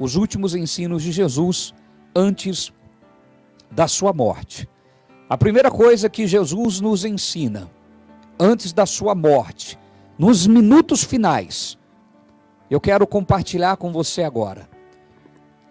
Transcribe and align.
os 0.00 0.16
últimos 0.16 0.54
ensinos 0.54 1.02
de 1.02 1.12
Jesus 1.12 1.74
antes 2.16 2.72
da 3.70 3.86
sua 3.86 4.14
morte. 4.14 4.66
A 5.28 5.36
primeira 5.36 5.70
coisa 5.70 6.08
que 6.08 6.26
Jesus 6.26 6.80
nos 6.80 7.04
ensina 7.04 7.70
antes 8.38 8.72
da 8.72 8.86
sua 8.86 9.14
morte, 9.14 9.78
nos 10.18 10.46
minutos 10.46 11.04
finais, 11.04 11.78
eu 12.70 12.80
quero 12.80 13.06
compartilhar 13.06 13.76
com 13.76 13.92
você 13.92 14.22
agora. 14.22 14.68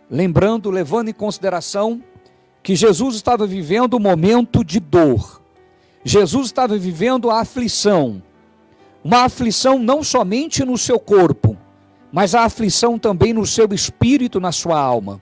Lembrando, 0.09 0.69
levando 0.69 1.09
em 1.09 1.13
consideração 1.13 2.03
que 2.61 2.75
Jesus 2.75 3.15
estava 3.15 3.47
vivendo 3.47 3.97
um 3.97 3.99
momento 3.99 4.63
de 4.63 4.79
dor. 4.79 5.41
Jesus 6.03 6.47
estava 6.47 6.77
vivendo 6.77 7.31
a 7.31 7.41
aflição. 7.41 8.21
Uma 9.03 9.23
aflição 9.23 9.79
não 9.79 10.03
somente 10.03 10.63
no 10.63 10.77
seu 10.77 10.99
corpo, 10.99 11.48
mas 12.11 12.33
a 12.33 12.43
aflição 12.43 12.97
também 12.97 13.33
no 13.33 13.45
seu 13.45 13.67
espírito, 13.71 14.39
na 14.39 14.51
sua 14.51 14.79
alma. 14.79 15.21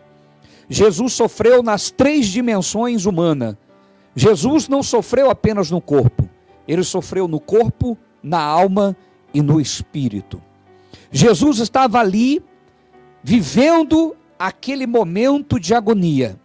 Jesus 0.69 1.13
sofreu 1.13 1.61
nas 1.63 1.91
três 1.91 2.27
dimensões 2.27 3.05
humanas. 3.05 3.55
Jesus 4.15 4.67
não 4.67 4.81
sofreu 4.81 5.29
apenas 5.29 5.69
no 5.69 5.79
corpo, 5.79 6.27
ele 6.67 6.83
sofreu 6.83 7.27
no 7.27 7.39
corpo, 7.39 7.97
na 8.21 8.41
alma 8.41 8.95
e 9.33 9.41
no 9.41 9.61
espírito. 9.61 10.41
Jesus 11.11 11.59
estava 11.59 11.99
ali 11.99 12.43
vivendo 13.23 14.15
aquele 14.39 14.87
momento 14.87 15.59
de 15.59 15.73
agonia, 15.73 16.39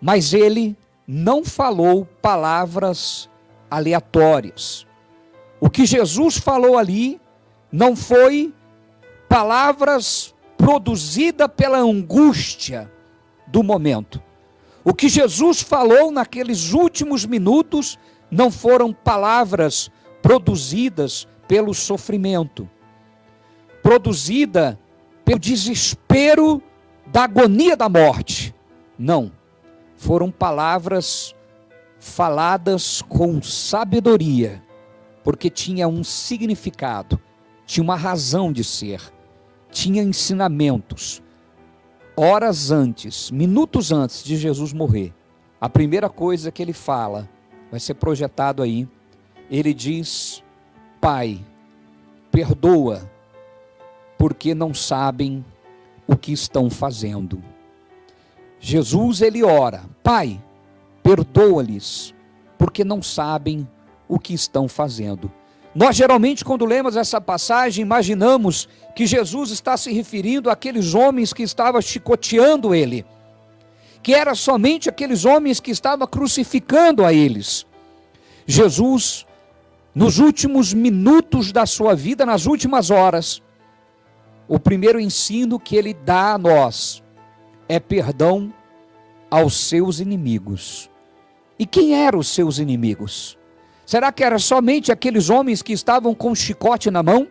mas 0.00 0.34
ele 0.34 0.76
não 1.06 1.44
falou 1.44 2.06
palavras 2.20 3.28
aleatórias. 3.70 4.86
O 5.60 5.70
que 5.70 5.86
Jesus 5.86 6.36
falou 6.36 6.76
ali 6.76 7.20
não 7.70 7.94
foi 7.96 8.52
palavras 9.28 10.34
produzidas 10.56 11.48
pela 11.56 11.78
angústia 11.78 12.90
do 13.46 13.62
momento. 13.62 14.22
O 14.84 14.92
que 14.92 15.08
Jesus 15.08 15.62
falou 15.62 16.10
naqueles 16.10 16.72
últimos 16.72 17.24
minutos 17.24 17.98
não 18.30 18.50
foram 18.50 18.92
palavras 18.92 19.90
produzidas 20.20 21.26
pelo 21.46 21.72
sofrimento, 21.74 22.68
produzida 23.82 24.78
pelo 25.24 25.38
desespero 25.38 26.62
da 27.06 27.24
agonia 27.24 27.76
da 27.76 27.88
morte. 27.88 28.54
Não. 28.98 29.32
Foram 29.96 30.30
palavras 30.30 31.34
faladas 31.98 33.00
com 33.02 33.40
sabedoria, 33.40 34.62
porque 35.22 35.48
tinha 35.48 35.88
um 35.88 36.04
significado, 36.04 37.18
tinha 37.66 37.82
uma 37.82 37.96
razão 37.96 38.52
de 38.52 38.62
ser, 38.62 39.00
tinha 39.70 40.02
ensinamentos. 40.02 41.22
Horas 42.16 42.70
antes, 42.70 43.30
minutos 43.30 43.90
antes 43.90 44.22
de 44.22 44.36
Jesus 44.36 44.72
morrer, 44.72 45.12
a 45.60 45.68
primeira 45.68 46.08
coisa 46.08 46.52
que 46.52 46.62
ele 46.62 46.72
fala, 46.72 47.28
vai 47.70 47.80
ser 47.80 47.94
projetado 47.94 48.62
aí, 48.62 48.88
ele 49.50 49.74
diz: 49.74 50.42
Pai, 51.00 51.44
perdoa, 52.30 53.10
porque 54.18 54.54
não 54.54 54.72
sabem 54.72 55.44
o 56.06 56.16
que 56.16 56.32
estão 56.32 56.70
fazendo. 56.70 57.42
Jesus 58.60 59.20
ele 59.20 59.42
ora: 59.42 59.84
Pai, 60.02 60.40
perdoa-lhes, 61.02 62.14
porque 62.56 62.84
não 62.84 63.02
sabem 63.02 63.68
o 64.08 64.18
que 64.18 64.34
estão 64.34 64.68
fazendo. 64.68 65.30
Nós 65.74 65.96
geralmente, 65.96 66.44
quando 66.44 66.64
lemos 66.64 66.96
essa 66.96 67.20
passagem, 67.20 67.82
imaginamos 67.82 68.68
que 68.94 69.06
Jesus 69.06 69.50
está 69.50 69.76
se 69.76 69.92
referindo 69.92 70.48
àqueles 70.48 70.94
homens 70.94 71.32
que 71.32 71.42
estavam 71.42 71.82
chicoteando 71.82 72.72
ele, 72.72 73.04
que 74.00 74.14
era 74.14 74.34
somente 74.36 74.88
aqueles 74.88 75.24
homens 75.24 75.58
que 75.58 75.72
estavam 75.72 76.06
crucificando 76.06 77.04
a 77.04 77.12
eles. 77.12 77.66
Jesus, 78.46 79.26
nos 79.92 80.18
últimos 80.18 80.72
minutos 80.72 81.50
da 81.50 81.66
sua 81.66 81.94
vida, 81.94 82.24
nas 82.24 82.46
últimas 82.46 82.90
horas, 82.90 83.42
o 84.46 84.60
primeiro 84.60 85.00
ensino 85.00 85.58
que 85.58 85.74
ele 85.74 85.92
dá 85.92 86.34
a 86.34 86.38
nós 86.38 87.02
é 87.68 87.80
perdão 87.80 88.52
aos 89.28 89.54
seus 89.54 89.98
inimigos. 89.98 90.88
E 91.58 91.66
quem 91.66 91.94
eram 91.94 92.20
os 92.20 92.28
seus 92.28 92.58
inimigos? 92.58 93.36
Será 93.86 94.10
que 94.10 94.24
era 94.24 94.38
somente 94.38 94.90
aqueles 94.90 95.28
homens 95.28 95.62
que 95.62 95.72
estavam 95.72 96.14
com 96.14 96.34
chicote 96.34 96.90
na 96.90 97.02
mão? 97.02 97.28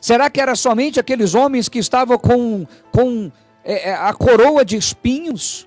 Será 0.00 0.30
que 0.30 0.40
era 0.40 0.54
somente 0.54 1.00
aqueles 1.00 1.34
homens 1.34 1.68
que 1.68 1.78
estavam 1.78 2.18
com, 2.18 2.66
com 2.92 3.32
é, 3.64 3.90
é, 3.90 3.94
a 3.94 4.12
coroa 4.12 4.64
de 4.64 4.76
espinhos? 4.76 5.66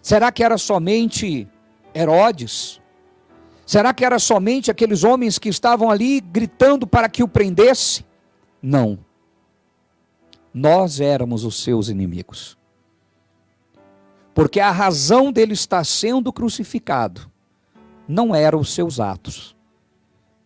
Será 0.00 0.30
que 0.30 0.42
era 0.42 0.56
somente 0.56 1.48
Herodes? 1.94 2.80
Será 3.66 3.92
que 3.92 4.04
era 4.04 4.18
somente 4.18 4.70
aqueles 4.70 5.02
homens 5.02 5.38
que 5.38 5.48
estavam 5.48 5.90
ali 5.90 6.20
gritando 6.20 6.86
para 6.86 7.08
que 7.08 7.22
o 7.22 7.28
prendesse? 7.28 8.04
Não. 8.62 8.98
Nós 10.54 11.00
éramos 11.00 11.44
os 11.44 11.62
seus 11.62 11.88
inimigos. 11.88 12.56
Porque 14.32 14.60
a 14.60 14.70
razão 14.70 15.32
dele 15.32 15.52
estar 15.52 15.84
sendo 15.84 16.32
crucificado 16.32 17.30
não 18.08 18.34
eram 18.34 18.60
os 18.60 18.72
seus 18.72 19.00
atos, 19.00 19.56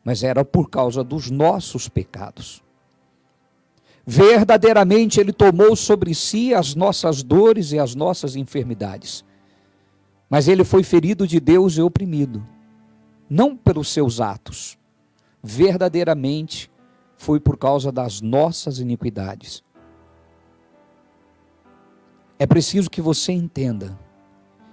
mas 0.04 0.22
era 0.22 0.44
por 0.44 0.71
causa 0.71 1.04
dos 1.04 1.31
nossos 1.31 1.88
pecados. 1.88 2.62
Verdadeiramente 4.06 5.21
ele 5.21 5.32
tomou 5.32 5.76
sobre 5.76 6.15
si 6.15 6.54
as 6.54 6.75
nossas 6.75 7.22
dores 7.22 7.72
e 7.72 7.78
as 7.78 7.94
nossas 7.94 8.34
enfermidades. 8.34 9.25
Mas 10.28 10.49
ele 10.49 10.65
foi 10.65 10.82
ferido 10.82 11.26
de 11.26 11.38
Deus 11.38 11.76
e 11.76 11.82
oprimido, 11.82 12.47
não 13.28 13.56
pelos 13.56 13.88
seus 13.88 14.20
atos. 14.20 14.78
Verdadeiramente 15.43 16.70
foi 17.16 17.38
por 17.38 17.56
causa 17.56 17.93
das 17.93 18.20
nossas 18.20 18.78
iniquidades. 18.78 19.62
É 22.38 22.47
preciso 22.47 22.88
que 22.88 23.03
você 23.03 23.32
entenda 23.32 23.99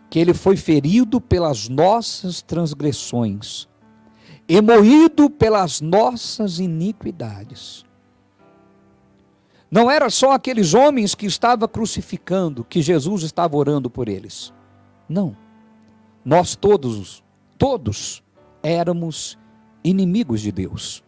que 0.09 0.19
ele 0.19 0.33
foi 0.33 0.55
ferido 0.55 1.19
pelas 1.19 1.67
nossas 1.67 2.41
transgressões 2.41 3.67
e 4.47 4.61
moído 4.61 5.29
pelas 5.29 5.81
nossas 5.81 6.59
iniquidades. 6.59 7.85
Não 9.69 9.91
era 9.91 10.09
só 10.09 10.31
aqueles 10.31 10.73
homens 10.73 11.13
que 11.13 11.25
estava 11.25 11.67
crucificando, 11.67 12.63
que 12.63 12.81
Jesus 12.81 13.23
estava 13.23 13.57
orando 13.57 13.89
por 13.89 14.07
eles. 14.07 14.53
Não. 15.09 15.35
Nós 16.23 16.55
todos, 16.55 17.21
todos 17.57 18.23
éramos 18.63 19.37
inimigos 19.83 20.39
de 20.39 20.51
Deus. 20.53 21.03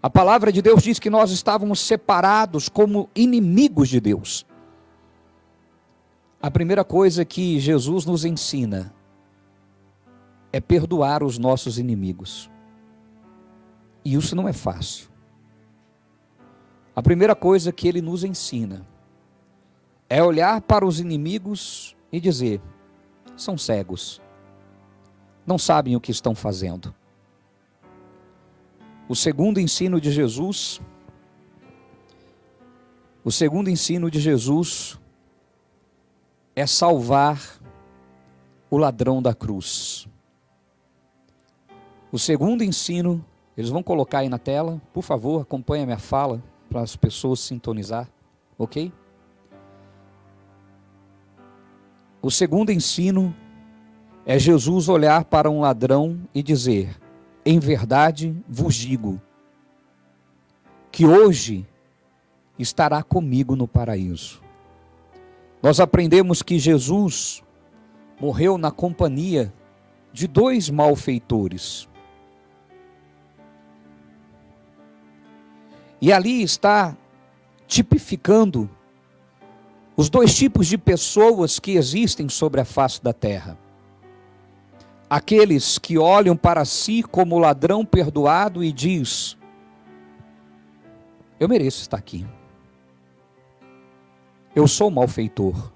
A 0.00 0.08
palavra 0.08 0.52
de 0.52 0.62
Deus 0.62 0.82
diz 0.82 1.00
que 1.00 1.10
nós 1.10 1.32
estávamos 1.32 1.80
separados 1.80 2.68
como 2.68 3.08
inimigos 3.16 3.88
de 3.88 4.00
Deus. 4.00 4.46
A 6.44 6.50
primeira 6.50 6.84
coisa 6.84 7.24
que 7.24 7.58
Jesus 7.58 8.04
nos 8.04 8.22
ensina 8.22 8.94
é 10.52 10.60
perdoar 10.60 11.22
os 11.22 11.38
nossos 11.38 11.78
inimigos. 11.78 12.50
E 14.04 14.14
isso 14.14 14.36
não 14.36 14.46
é 14.46 14.52
fácil. 14.52 15.08
A 16.94 17.00
primeira 17.00 17.34
coisa 17.34 17.72
que 17.72 17.88
ele 17.88 18.02
nos 18.02 18.24
ensina 18.24 18.86
é 20.06 20.22
olhar 20.22 20.60
para 20.60 20.84
os 20.84 21.00
inimigos 21.00 21.96
e 22.12 22.20
dizer: 22.20 22.60
são 23.38 23.56
cegos, 23.56 24.20
não 25.46 25.56
sabem 25.56 25.96
o 25.96 26.00
que 26.00 26.10
estão 26.10 26.34
fazendo. 26.34 26.94
O 29.08 29.16
segundo 29.16 29.58
ensino 29.58 29.98
de 29.98 30.12
Jesus, 30.12 30.78
o 33.24 33.32
segundo 33.32 33.70
ensino 33.70 34.10
de 34.10 34.20
Jesus 34.20 35.00
é 36.54 36.66
salvar 36.66 37.40
o 38.70 38.76
ladrão 38.76 39.22
da 39.22 39.34
cruz. 39.34 40.08
O 42.10 42.18
segundo 42.18 42.62
ensino, 42.62 43.24
eles 43.56 43.70
vão 43.70 43.82
colocar 43.82 44.18
aí 44.18 44.28
na 44.28 44.38
tela, 44.38 44.80
por 44.92 45.02
favor, 45.02 45.42
acompanhe 45.42 45.82
a 45.82 45.86
minha 45.86 45.98
fala 45.98 46.42
para 46.68 46.80
as 46.80 46.94
pessoas 46.94 47.40
sintonizar, 47.40 48.08
ok? 48.58 48.92
O 52.22 52.30
segundo 52.30 52.70
ensino 52.70 53.34
é 54.24 54.38
Jesus 54.38 54.88
olhar 54.88 55.24
para 55.24 55.50
um 55.50 55.60
ladrão 55.60 56.20
e 56.34 56.42
dizer: 56.42 56.98
Em 57.44 57.58
verdade 57.58 58.34
vos 58.48 58.74
digo, 58.74 59.20
que 60.90 61.04
hoje 61.04 61.66
estará 62.58 63.02
comigo 63.02 63.56
no 63.56 63.68
paraíso. 63.68 64.43
Nós 65.64 65.80
aprendemos 65.80 66.42
que 66.42 66.58
Jesus 66.58 67.42
morreu 68.20 68.58
na 68.58 68.70
companhia 68.70 69.50
de 70.12 70.28
dois 70.28 70.68
malfeitores. 70.68 71.88
E 76.02 76.12
ali 76.12 76.42
está 76.42 76.94
tipificando 77.66 78.68
os 79.96 80.10
dois 80.10 80.36
tipos 80.36 80.66
de 80.66 80.76
pessoas 80.76 81.58
que 81.58 81.76
existem 81.76 82.28
sobre 82.28 82.60
a 82.60 82.64
face 82.66 83.02
da 83.02 83.14
terra. 83.14 83.56
Aqueles 85.08 85.78
que 85.78 85.96
olham 85.96 86.36
para 86.36 86.66
si 86.66 87.02
como 87.02 87.38
ladrão 87.38 87.86
perdoado 87.86 88.62
e 88.62 88.70
diz: 88.70 89.34
Eu 91.40 91.48
mereço 91.48 91.80
estar 91.80 91.96
aqui. 91.96 92.26
Eu 94.54 94.68
sou 94.68 94.90
malfeitor. 94.90 95.72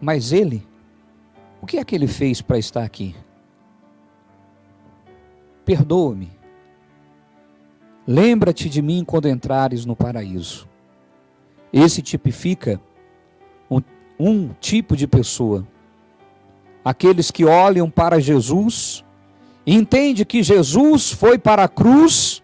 Mas 0.00 0.32
ele, 0.32 0.66
o 1.60 1.66
que 1.66 1.78
é 1.78 1.84
que 1.84 1.94
ele 1.94 2.06
fez 2.06 2.40
para 2.40 2.58
estar 2.58 2.82
aqui? 2.82 3.14
Perdoa-me. 5.64 6.30
Lembra-te 8.06 8.70
de 8.70 8.80
mim 8.80 9.04
quando 9.04 9.28
entrares 9.28 9.84
no 9.84 9.94
paraíso. 9.94 10.66
Esse 11.70 12.00
tipifica 12.00 12.80
um, 13.70 13.82
um 14.18 14.48
tipo 14.60 14.96
de 14.96 15.06
pessoa. 15.06 15.66
Aqueles 16.82 17.30
que 17.30 17.44
olham 17.44 17.90
para 17.90 18.18
Jesus, 18.18 19.04
entende 19.66 20.24
que 20.24 20.42
Jesus 20.42 21.12
foi 21.12 21.38
para 21.38 21.64
a 21.64 21.68
cruz, 21.68 22.42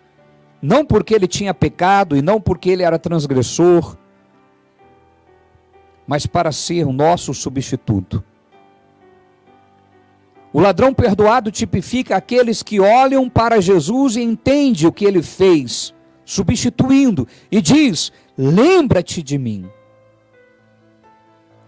não 0.61 0.85
porque 0.85 1.15
ele 1.15 1.26
tinha 1.26 1.55
pecado 1.55 2.15
e 2.15 2.21
não 2.21 2.38
porque 2.38 2.69
ele 2.69 2.82
era 2.82 2.99
transgressor, 2.99 3.97
mas 6.06 6.26
para 6.26 6.52
ser 6.52 6.86
o 6.86 6.92
nosso 6.92 7.32
substituto. 7.32 8.22
O 10.52 10.60
ladrão 10.60 10.94
perdoado 10.94 11.50
tipifica 11.50 12.16
aqueles 12.16 12.62
que 12.62 12.78
olham 12.78 13.28
para 13.28 13.60
Jesus 13.60 14.14
e 14.14 14.22
entendem 14.22 14.86
o 14.86 14.92
que 14.92 15.04
ele 15.04 15.22
fez, 15.22 15.92
substituindo, 16.24 17.26
e 17.50 17.60
diz: 17.60 18.12
Lembra-te 18.38 19.22
de 19.22 19.36
mim 19.36 19.68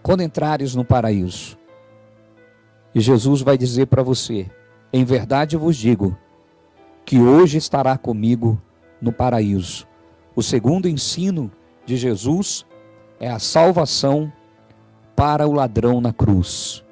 quando 0.01 0.23
entrares 0.23 0.73
no 0.73 0.85
paraíso. 0.85 1.57
E 2.95 3.01
Jesus 3.01 3.41
vai 3.41 3.57
dizer 3.57 3.87
para 3.87 4.01
você: 4.01 4.49
Em 4.93 5.03
verdade 5.03 5.57
vos 5.57 5.75
digo, 5.75 6.17
que 7.03 7.19
hoje 7.19 7.57
estará 7.57 7.97
comigo 7.97 8.61
no 9.01 9.11
paraíso. 9.11 9.85
O 10.35 10.41
segundo 10.41 10.87
ensino 10.87 11.51
de 11.85 11.97
Jesus 11.97 12.65
é 13.19 13.29
a 13.29 13.39
salvação 13.39 14.31
para 15.15 15.47
o 15.47 15.53
ladrão 15.53 15.99
na 15.99 16.13
cruz. 16.13 16.83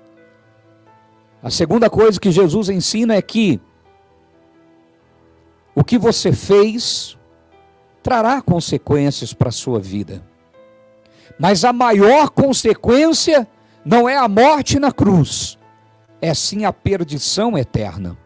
A 1.43 1.49
segunda 1.49 1.89
coisa 1.89 2.19
que 2.19 2.31
Jesus 2.31 2.69
ensina 2.69 3.15
é 3.15 3.21
que 3.21 3.61
o 5.75 5.83
que 5.83 5.97
você 5.97 6.31
fez 6.31 7.17
trará 8.01 8.41
consequências 8.41 9.33
para 9.33 9.49
a 9.49 9.51
sua 9.51 9.79
vida. 9.79 10.23
Mas 11.37 11.65
a 11.65 11.73
maior 11.73 12.29
consequência 12.29 13.47
não 13.83 14.07
é 14.07 14.17
a 14.17 14.27
morte 14.27 14.79
na 14.79 14.91
cruz, 14.91 15.59
é 16.21 16.33
sim 16.33 16.65
a 16.65 16.73
perdição 16.73 17.57
eterna. 17.57 18.17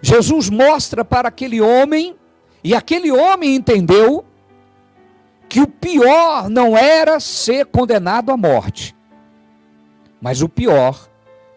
Jesus 0.00 0.50
mostra 0.50 1.04
para 1.04 1.28
aquele 1.28 1.60
homem, 1.60 2.16
e 2.62 2.74
aquele 2.74 3.10
homem 3.10 3.54
entendeu, 3.54 4.24
pior 5.82 6.48
não 6.48 6.78
era 6.78 7.18
ser 7.18 7.66
condenado 7.66 8.30
à 8.30 8.36
morte, 8.36 8.94
mas 10.20 10.40
o 10.40 10.48
pior 10.48 11.10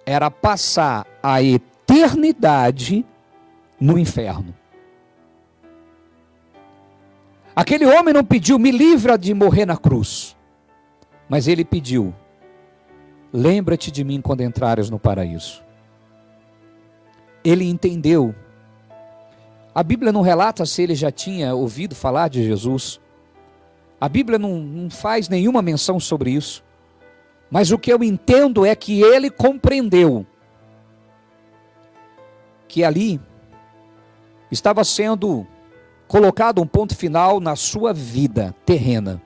era 0.04 0.32
passar 0.32 1.06
a 1.22 1.42
eternidade 1.44 3.06
no 3.80 4.00
inferno. 4.00 4.54
Aquele 7.56 7.86
homem 7.86 8.14
não 8.14 8.24
pediu, 8.26 8.58
me 8.58 8.72
livra 8.72 9.18
de 9.18 9.34
morrer 9.34 9.66
na 9.66 9.78
cruz. 9.78 10.36
Mas 11.30 11.48
ele 11.48 11.64
pediu, 11.64 12.14
lembra-te 13.32 13.92
de 13.92 14.04
mim 14.04 14.22
quando 14.22 14.42
entrares 14.42 14.90
no 14.90 15.00
paraíso. 15.00 15.64
Ele 17.44 17.66
entendeu. 17.66 18.34
A 19.74 19.84
Bíblia 19.84 20.12
não 20.12 20.22
relata 20.22 20.66
se 20.66 20.82
ele 20.82 20.96
já 20.96 21.12
tinha 21.12 21.54
ouvido 21.54 21.96
falar 21.96 22.28
de 22.28 22.44
Jesus. 22.44 23.00
A 24.00 24.10
Bíblia 24.10 24.38
não, 24.38 24.58
não 24.58 24.90
faz 24.90 25.30
nenhuma 25.30 25.62
menção 25.62 26.00
sobre 26.00 26.32
isso. 26.32 26.64
Mas 27.50 27.72
o 27.72 27.78
que 27.78 27.92
eu 27.92 28.04
entendo 28.04 28.66
é 28.66 28.76
que 28.76 29.02
ele 29.02 29.30
compreendeu 29.30 30.26
que 32.68 32.84
ali 32.84 33.22
estava 34.52 34.84
sendo 34.84 35.48
colocado 36.08 36.62
um 36.62 36.68
ponto 36.68 36.96
final 36.96 37.40
na 37.40 37.56
sua 37.56 37.94
vida 37.94 38.54
terrena. 38.66 39.22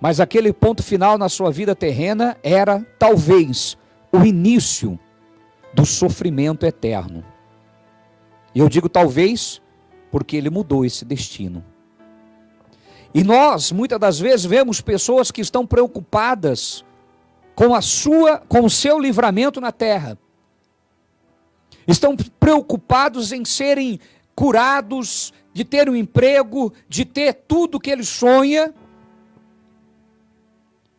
Mas 0.00 0.18
aquele 0.18 0.52
ponto 0.52 0.82
final 0.82 1.16
na 1.16 1.28
sua 1.28 1.50
vida 1.50 1.76
terrena 1.76 2.36
era 2.42 2.84
talvez 2.98 3.78
o 4.10 4.24
início 4.24 4.98
do 5.72 5.86
sofrimento 5.86 6.66
eterno. 6.66 7.24
E 8.54 8.58
eu 8.58 8.68
digo 8.68 8.88
talvez 8.88 9.62
porque 10.10 10.36
ele 10.36 10.50
mudou 10.50 10.84
esse 10.84 11.04
destino. 11.04 11.64
E 13.14 13.22
nós, 13.22 13.72
muitas 13.72 14.00
das 14.00 14.18
vezes, 14.18 14.46
vemos 14.46 14.80
pessoas 14.80 15.30
que 15.30 15.40
estão 15.40 15.66
preocupadas 15.66 16.84
com 17.54 17.74
a 17.74 17.82
sua, 17.82 18.38
com 18.38 18.64
o 18.64 18.70
seu 18.70 18.98
livramento 18.98 19.60
na 19.60 19.70
terra. 19.70 20.18
Estão 21.86 22.16
preocupados 22.16 23.32
em 23.32 23.44
serem 23.44 24.00
curados, 24.34 25.32
de 25.52 25.64
ter 25.64 25.88
um 25.88 25.96
emprego, 25.96 26.72
de 26.88 27.04
ter 27.04 27.34
tudo 27.34 27.80
que 27.80 27.90
ele 27.90 28.04
sonha. 28.04 28.72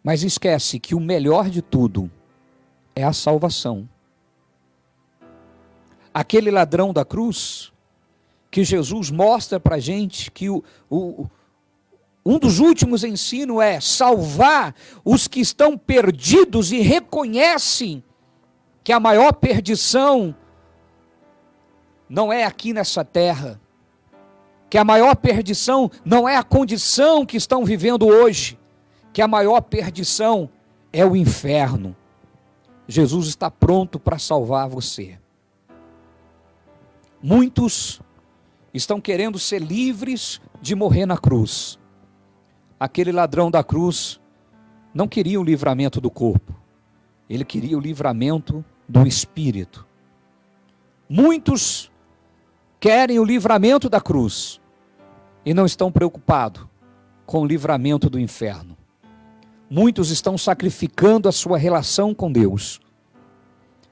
Mas 0.03 0.21
esquece 0.21 0.79
que 0.79 0.93
o 0.93 0.99
melhor 0.99 1.49
de 1.49 1.61
tudo 1.61 2.11
é 2.95 3.03
a 3.03 3.13
salvação. 3.13 3.89
Aquele 6.13 6.51
ladrão 6.51 6.93
da 6.93 7.03
cruz, 7.03 7.73
que 8.51 8.63
Jesus 8.63 9.09
mostra 9.09 9.59
para 9.59 9.77
a 9.77 9.79
gente 9.79 10.29
que 10.29 10.47
o, 10.47 10.63
o, 10.87 11.27
um 12.25 12.39
dos 12.39 12.59
últimos 12.59 13.03
ensinos 13.03 13.61
é 13.61 13.81
salvar 13.81 14.73
os 15.03 15.27
que 15.27 15.41
estão 15.41 15.77
perdidos 15.77 16.71
e 16.71 16.79
reconhecem 16.79 18.01
que 18.83 18.93
a 18.93 18.99
maior 18.99 19.33
perdição 19.33 20.33
não 22.07 22.31
é 22.31 22.45
aqui 22.45 22.71
nessa 22.73 23.03
terra, 23.03 23.59
que 24.69 24.77
a 24.77 24.85
maior 24.85 25.15
perdição 25.15 25.91
não 26.05 26.27
é 26.27 26.37
a 26.37 26.43
condição 26.43 27.25
que 27.25 27.35
estão 27.35 27.65
vivendo 27.65 28.07
hoje, 28.07 28.57
que 29.11 29.21
a 29.21 29.27
maior 29.27 29.59
perdição 29.61 30.49
é 30.93 31.05
o 31.05 31.15
inferno. 31.15 31.95
Jesus 32.87 33.27
está 33.27 33.51
pronto 33.51 33.99
para 33.99 34.17
salvar 34.17 34.69
você. 34.69 35.19
Muitos 37.21 38.01
estão 38.73 38.99
querendo 38.99 39.37
ser 39.37 39.61
livres 39.61 40.41
de 40.61 40.73
morrer 40.73 41.05
na 41.05 41.17
cruz 41.17 41.79
aquele 42.83 43.13
ladrão 43.13 43.49
da 43.49 43.63
cruz 43.63 44.19
não 44.93 45.07
queria 45.07 45.39
o 45.39 45.43
livramento 45.43 46.01
do 46.01 46.11
corpo, 46.11 46.53
ele 47.29 47.45
queria 47.45 47.77
o 47.77 47.79
livramento 47.79 48.63
do 48.89 49.07
espírito. 49.07 49.87
Muitos 51.07 51.89
querem 52.81 53.19
o 53.19 53.23
livramento 53.23 53.87
da 53.87 54.01
cruz 54.01 54.59
e 55.45 55.53
não 55.53 55.65
estão 55.65 55.89
preocupados 55.89 56.67
com 57.25 57.43
o 57.43 57.45
livramento 57.45 58.09
do 58.09 58.19
inferno. 58.19 58.77
Muitos 59.69 60.11
estão 60.11 60.37
sacrificando 60.37 61.29
a 61.29 61.31
sua 61.31 61.57
relação 61.57 62.13
com 62.13 62.29
Deus, 62.29 62.81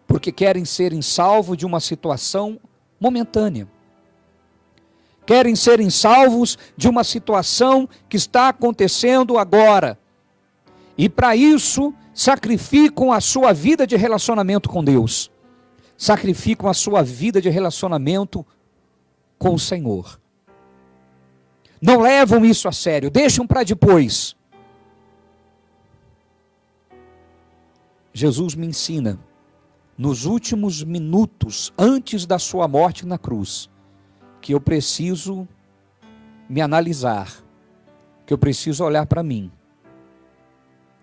porque 0.06 0.34
querem 0.34 0.66
serem 0.66 1.02
salvos 1.02 1.56
de 1.56 1.66
uma 1.66 1.80
situação 1.80 2.60
momentânea 3.00 3.70
querem 5.32 5.56
serem 5.56 5.90
salvos 5.90 6.58
de 6.76 6.90
uma 6.90 7.06
situação 7.06 7.88
que 8.10 8.18
está 8.18 8.50
acontecendo 8.50 9.38
agora. 9.38 9.98
E 10.98 11.08
para 11.08 11.38
isso, 11.38 11.94
sacrificam 12.14 13.14
a 13.14 13.22
sua 13.22 13.54
vida 13.54 13.88
de 13.88 13.96
relacionamento 13.96 14.68
com 14.68 14.84
Deus, 14.84 15.32
sacrificam 15.98 16.70
a 16.70 16.74
sua 16.74 17.02
vida 17.02 17.42
de 17.42 17.50
relacionamento 17.50 18.46
com 19.40 19.54
o 19.54 19.60
Senhor. 19.60 20.20
Não 21.82 22.02
levam 22.02 22.44
isso 22.44 22.68
a 22.68 22.74
sério, 22.74 23.10
deixam 23.10 23.48
para 23.48 23.64
depois. 23.64 24.36
Jesus 28.12 28.54
me 28.54 28.68
ensina, 28.68 29.18
nos 29.98 30.26
últimos 30.26 30.84
minutos 30.84 31.72
antes 31.78 32.26
da 32.26 32.38
sua 32.38 32.68
morte 32.68 33.06
na 33.06 33.18
cruz, 33.18 33.71
que 34.42 34.54
eu 34.54 34.60
preciso 34.60 35.48
me 36.50 36.62
analisar, 36.62 37.32
que 38.26 38.34
eu 38.34 38.38
preciso 38.38 38.84
olhar 38.84 39.06
para 39.06 39.24
mim, 39.24 39.52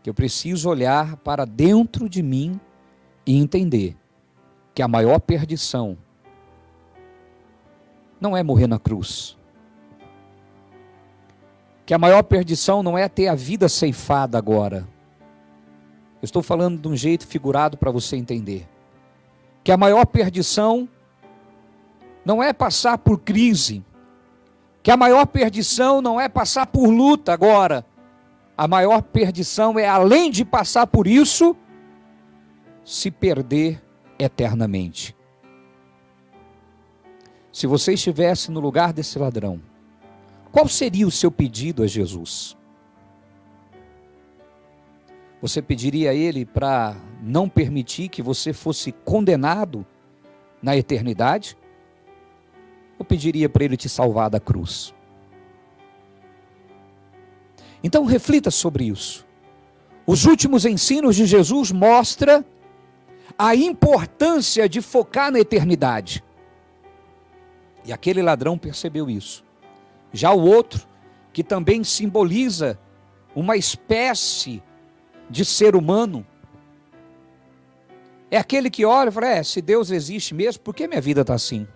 que 0.03 0.11
eu 0.11 0.15
preciso 0.15 0.69
olhar 0.69 1.17
para 1.17 1.45
dentro 1.45 2.09
de 2.09 2.23
mim 2.23 2.61
e 3.25 3.37
entender 3.37 3.97
que 4.75 4.83
a 4.83 4.89
maior 4.89 5.21
perdição 5.21 5.97
não 8.21 8.37
é 8.37 8.43
morrer 8.43 8.67
na 8.67 8.79
cruz. 8.79 9.37
que 11.87 11.95
a 11.95 11.99
maior 11.99 12.23
perdição 12.23 12.83
não 12.83 12.99
é 12.99 13.09
ter 13.09 13.29
a 13.29 13.35
vida 13.35 13.67
ceifada 13.67 14.37
agora. 14.37 14.87
Eu 16.21 16.27
estou 16.27 16.43
falando 16.43 16.79
de 16.79 16.87
um 16.87 16.95
jeito 16.95 17.27
figurado 17.27 17.79
para 17.79 17.91
você 17.91 18.15
entender. 18.15 18.69
Que 19.65 19.73
a 19.73 19.77
maior 19.79 20.05
perdição 20.05 20.87
não 22.29 22.43
é 22.43 22.53
passar 22.53 22.99
por 22.99 23.21
crise. 23.21 23.83
Que 24.83 24.91
a 24.91 24.99
maior 24.99 25.25
perdição 25.25 26.03
não 26.03 26.21
é 26.21 26.29
passar 26.29 26.67
por 26.67 26.87
luta 26.91 27.33
agora. 27.33 27.87
A 28.55 28.69
maior 28.69 29.01
perdição 29.01 29.79
é, 29.79 29.89
além 29.89 30.31
de 30.31 30.45
passar 30.45 30.87
por 30.87 31.07
isso, 31.07 31.57
se 32.85 33.11
perder 33.11 33.83
eternamente. 34.19 35.17
Se 37.51 37.67
você 37.67 37.95
estivesse 37.95 38.51
no 38.51 38.61
lugar 38.61 38.93
desse 38.93 39.19
ladrão, 39.19 39.63
qual 40.53 40.69
seria 40.69 41.07
o 41.07 41.11
seu 41.11 41.31
pedido 41.31 41.83
a 41.83 41.87
Jesus? 41.87 42.55
Você 45.41 45.63
pediria 45.63 46.11
a 46.11 46.15
ele 46.15 46.45
para 46.45 46.95
não 47.23 47.49
permitir 47.49 48.11
que 48.11 48.21
você 48.21 48.53
fosse 48.53 48.93
condenado 48.93 49.87
na 50.61 50.77
eternidade? 50.77 51.57
Ou 52.99 53.05
pediria 53.05 53.49
para 53.49 53.65
ele 53.65 53.77
te 53.77 53.89
salvar 53.89 54.29
da 54.29 54.41
cruz? 54.41 54.95
Então 57.83 58.05
reflita 58.05 58.51
sobre 58.51 58.85
isso. 58.85 59.27
Os 60.07 60.25
últimos 60.25 60.65
ensinos 60.65 61.17
de 61.17 61.27
Jesus 61.27 61.71
mostram 61.71 62.45
a 63.39 63.55
importância 63.55 64.69
de 64.69 64.81
focar 64.81 65.31
na 65.31 65.39
eternidade. 65.39 66.25
E 67.85 67.93
aquele 67.93 68.21
ladrão 68.21 68.59
percebeu 68.59 69.09
isso. 69.09 69.45
Já 70.13 70.33
o 70.33 70.41
outro, 70.41 70.87
que 71.33 71.45
também 71.45 71.85
simboliza 71.85 72.79
uma 73.35 73.57
espécie 73.57 74.63
de 75.31 75.45
ser 75.45 75.77
humano, 75.77 76.27
é 78.31 78.37
aquele 78.37 78.71
que 78.71 78.85
olha 78.85 79.09
e 79.09 79.13
fala: 79.13 79.29
é, 79.29 79.43
se 79.43 79.63
Deus 79.63 79.91
existe 79.91 80.35
mesmo, 80.35 80.63
por 80.63 80.75
que 80.75 80.89
minha 80.89 81.01
vida 81.01 81.21
está 81.21 81.35
assim? 81.35 81.67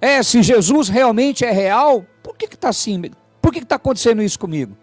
É, 0.00 0.22
se 0.22 0.42
Jesus 0.42 0.88
realmente 0.88 1.44
é 1.44 1.50
real, 1.50 2.04
por 2.22 2.36
que 2.36 2.44
está 2.46 2.68
assim? 2.68 3.10
Por 3.40 3.52
que 3.52 3.60
está 3.60 3.76
acontecendo 3.76 4.22
isso 4.22 4.38
comigo? 4.38 4.76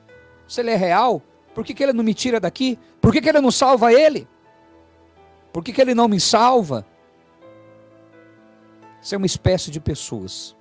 Se 0.47 0.61
ele 0.61 0.71
é 0.71 0.75
real, 0.75 1.21
por 1.53 1.63
que, 1.63 1.73
que 1.73 1.83
ele 1.83 1.93
não 1.93 2.03
me 2.03 2.13
tira 2.13 2.39
daqui? 2.39 2.79
Por 2.99 3.11
que, 3.11 3.21
que 3.21 3.29
ele 3.29 3.41
não 3.41 3.51
salva 3.51 3.93
ele? 3.93 4.27
Por 5.51 5.63
que, 5.63 5.71
que 5.71 5.81
ele 5.81 5.93
não 5.93 6.07
me 6.07 6.19
salva? 6.19 6.85
Isso 9.01 9.13
é 9.13 9.17
uma 9.17 9.27
espécie 9.27 9.69
de 9.69 9.79
pessoas. 9.79 10.55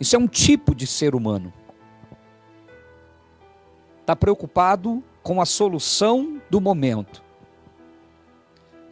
Isso 0.00 0.16
é 0.16 0.18
um 0.18 0.26
tipo 0.26 0.74
de 0.74 0.86
ser 0.86 1.14
humano. 1.14 1.52
Está 4.00 4.16
preocupado 4.16 5.02
com 5.22 5.40
a 5.40 5.46
solução 5.46 6.40
do 6.50 6.60
momento. 6.60 7.22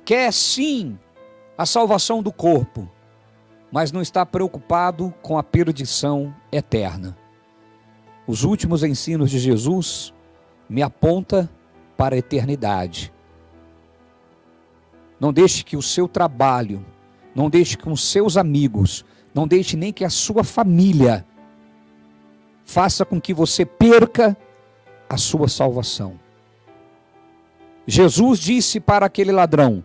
Quer 0.05 0.33
sim 0.33 0.99
a 1.57 1.65
salvação 1.65 2.23
do 2.23 2.33
corpo, 2.33 2.91
mas 3.75 3.91
não 3.91 4.01
está 4.01 4.25
preocupado 4.25 5.13
com 5.21 5.37
a 5.37 5.43
perdição 5.43 6.33
eterna. 6.53 7.19
Os 8.25 8.45
últimos 8.45 8.85
ensinos 8.85 9.33
de 9.33 9.41
Jesus 9.41 10.15
me 10.69 10.81
aponta 10.81 11.51
para 11.97 12.15
a 12.15 12.19
eternidade. 12.19 13.13
Não 15.19 15.33
deixe 15.33 15.65
que 15.65 15.77
o 15.77 15.83
seu 15.83 16.07
trabalho 16.07 16.87
não 17.35 17.51
deixe 17.51 17.77
que 17.77 17.89
os 17.89 18.05
seus 18.05 18.37
amigos, 18.37 19.05
não 19.35 19.45
deixe 19.45 19.77
nem 19.77 19.93
que 19.93 20.05
a 20.05 20.11
sua 20.11 20.45
família 20.45 21.27
faça 22.65 23.05
com 23.05 23.21
que 23.21 23.35
você 23.35 23.67
perca 23.67 24.37
a 25.09 25.17
sua 25.17 25.49
salvação. 25.49 26.15
Jesus 27.89 28.39
disse 28.39 28.79
para 28.79 29.07
aquele 29.07 29.33
ladrão: 29.33 29.85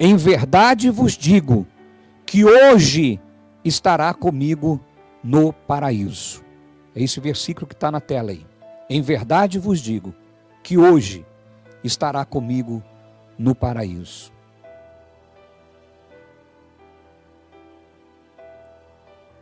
Em 0.00 0.16
verdade 0.16 0.88
vos 0.88 1.18
digo 1.18 1.66
que 2.24 2.42
hoje 2.42 3.20
estará 3.68 4.12
comigo 4.14 4.80
no 5.22 5.52
paraíso. 5.52 6.44
É 6.94 7.02
esse 7.02 7.20
versículo 7.20 7.66
que 7.66 7.74
está 7.74 7.90
na 7.90 8.00
tela 8.00 8.30
aí. 8.30 8.46
Em 8.88 9.02
verdade 9.02 9.58
vos 9.58 9.80
digo 9.80 10.14
que 10.62 10.78
hoje 10.78 11.26
estará 11.82 12.24
comigo 12.24 12.82
no 13.38 13.54
paraíso. 13.54 14.32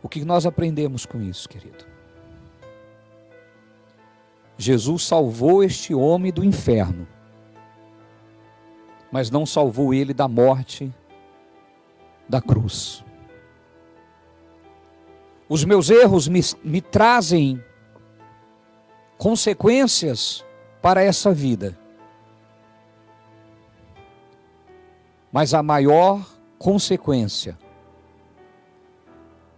O 0.01 0.09
que 0.09 0.23
nós 0.25 0.45
aprendemos 0.45 1.05
com 1.05 1.21
isso, 1.21 1.47
querido? 1.47 1.85
Jesus 4.57 5.03
salvou 5.03 5.63
este 5.63 5.93
homem 5.93 6.31
do 6.31 6.43
inferno, 6.43 7.07
mas 9.11 9.29
não 9.29 9.45
salvou 9.45 9.93
ele 9.93 10.13
da 10.13 10.27
morte 10.27 10.93
da 12.27 12.41
cruz. 12.41 13.04
Os 15.47 15.63
meus 15.63 15.89
erros 15.89 16.27
me, 16.27 16.41
me 16.63 16.81
trazem 16.81 17.63
consequências 19.17 20.43
para 20.81 21.03
essa 21.03 21.31
vida. 21.31 21.77
Mas 25.31 25.53
a 25.53 25.61
maior 25.61 26.25
consequência 26.57 27.57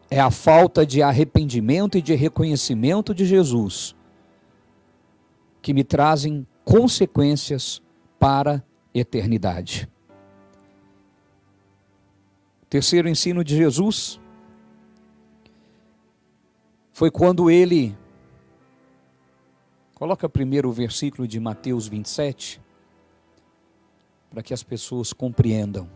é 0.09 0.19
a 0.19 0.31
falta 0.31 0.85
de 0.85 1.01
arrependimento 1.01 1.97
e 1.97 2.01
de 2.01 2.15
reconhecimento 2.15 3.13
de 3.13 3.25
Jesus 3.25 3.95
que 5.61 5.73
me 5.73 5.83
trazem 5.83 6.47
consequências 6.63 7.81
para 8.17 8.55
a 8.55 8.63
eternidade. 8.93 9.89
Terceiro 12.69 13.07
ensino 13.07 13.43
de 13.43 13.55
Jesus 13.55 14.19
foi 16.97 17.11
quando 17.11 17.47
ele 17.51 17.95
Coloca 19.93 20.27
primeiro 20.27 20.67
o 20.69 20.71
versículo 20.71 21.27
de 21.27 21.39
Mateus 21.39 21.87
27 21.87 22.59
para 24.31 24.41
que 24.41 24.51
as 24.51 24.63
pessoas 24.63 25.13
compreendam. 25.13 25.87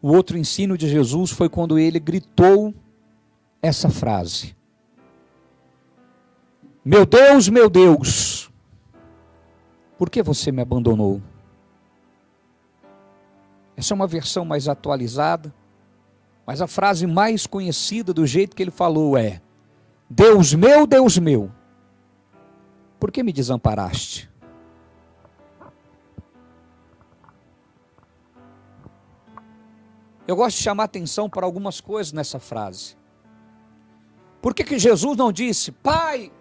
O 0.00 0.08
outro 0.08 0.38
ensino 0.38 0.76
de 0.78 0.88
Jesus 0.88 1.30
foi 1.30 1.50
quando 1.50 1.78
ele 1.78 2.00
gritou 2.00 2.74
essa 3.60 3.90
frase: 3.90 4.56
Meu 6.82 7.04
Deus, 7.04 7.50
meu 7.50 7.68
Deus, 7.68 8.50
por 9.98 10.08
que 10.08 10.22
você 10.22 10.50
me 10.50 10.62
abandonou? 10.62 11.20
Essa 13.76 13.92
é 13.92 13.94
uma 13.94 14.06
versão 14.06 14.46
mais 14.46 14.66
atualizada, 14.66 15.54
mas 16.46 16.62
a 16.62 16.68
frase 16.68 17.06
mais 17.06 17.46
conhecida 17.46 18.14
do 18.14 18.24
jeito 18.24 18.54
que 18.54 18.62
ele 18.62 18.70
falou 18.70 19.18
é: 19.18 19.42
Deus 20.08 20.54
meu, 20.54 20.86
Deus 20.86 21.18
meu, 21.18 21.50
por 23.00 23.10
que 23.10 23.22
me 23.22 23.32
desamparaste? 23.32 24.30
Eu 30.28 30.34
gosto 30.34 30.56
de 30.56 30.62
chamar 30.62 30.84
atenção 30.84 31.28
para 31.30 31.46
algumas 31.46 31.80
coisas 31.80 32.12
nessa 32.12 32.40
frase. 32.40 32.96
Por 34.42 34.54
que, 34.54 34.64
que 34.64 34.78
Jesus 34.78 35.16
não 35.16 35.32
disse, 35.32 35.70
Pai, 35.70 36.32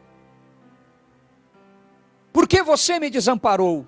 por 2.33 2.47
que 2.47 2.63
você 2.63 2.99
me 2.99 3.09
desamparou? 3.09 3.85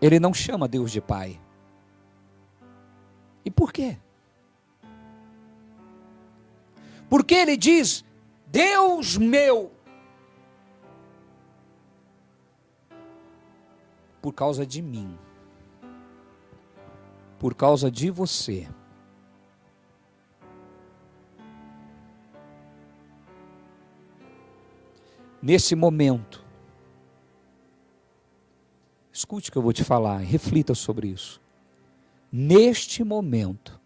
Ele 0.00 0.20
não 0.20 0.32
chama 0.32 0.68
Deus 0.68 0.92
de 0.92 1.00
Pai. 1.00 1.40
E 3.44 3.50
por 3.50 3.72
quê? 3.72 3.96
Porque 7.08 7.34
ele 7.34 7.56
diz, 7.56 8.04
Deus 8.46 9.16
meu. 9.16 9.72
Por 14.22 14.32
causa 14.32 14.66
de 14.66 14.80
mim 14.80 15.18
por 17.44 17.54
causa 17.54 17.90
de 17.90 18.10
você. 18.10 18.66
Nesse 25.42 25.74
momento, 25.74 26.42
escute 29.12 29.50
o 29.50 29.52
que 29.52 29.58
eu 29.58 29.62
vou 29.62 29.74
te 29.74 29.84
falar, 29.84 30.16
reflita 30.20 30.74
sobre 30.74 31.08
isso. 31.08 31.38
Neste 32.36 33.04
momento, 33.04 33.80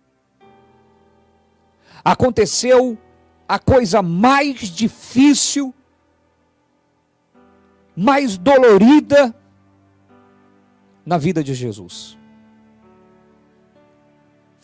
aconteceu 2.03 2.97
a 3.47 3.59
coisa 3.59 4.01
mais 4.01 4.69
difícil, 4.69 5.75
mais 7.95 8.39
dolorida 8.39 9.35
na 11.05 11.19
vida 11.19 11.45
de 11.45 11.53
Jesus 11.53 12.19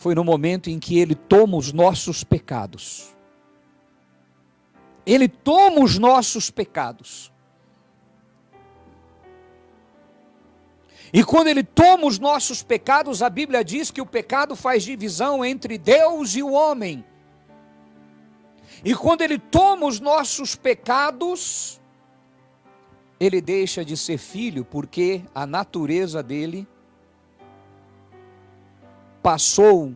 foi 0.05 0.13
no 0.13 0.23
momento 0.23 0.69
em 0.69 0.77
que 0.77 0.99
ele 0.99 1.15
toma 1.15 1.57
os 1.57 1.73
nossos 1.73 2.23
pecados. 2.23 3.11
Ele 5.03 5.27
toma 5.27 5.83
os 5.83 5.97
nossos 5.97 6.51
pecados. 6.51 7.33
E 11.15 11.23
quando 11.23 11.47
ele 11.47 11.63
toma 11.63 12.07
os 12.07 12.19
nossos 12.19 12.61
pecados, 12.61 13.23
a 13.23 13.29
Bíblia 13.29 13.63
diz 13.63 13.89
que 13.89 14.01
o 14.01 14.05
pecado 14.05 14.53
faz 14.53 14.83
divisão 14.83 15.45
entre 15.45 15.77
Deus 15.77 16.35
e 16.35 16.43
o 16.43 16.51
homem. 16.51 17.05
E 18.83 18.93
quando 18.93 19.21
ele 19.21 19.39
toma 19.39 19.85
os 19.85 20.01
nossos 20.01 20.57
pecados, 20.57 21.79
ele 23.17 23.39
deixa 23.39 23.85
de 23.85 23.95
ser 23.95 24.17
filho, 24.17 24.65
porque 24.65 25.23
a 25.33 25.45
natureza 25.45 26.21
dele 26.21 26.67
passou 29.23 29.95